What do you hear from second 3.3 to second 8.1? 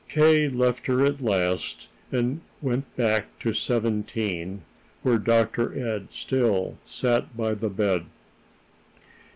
to Seventeen, where Dr. Ed still sat by the bed.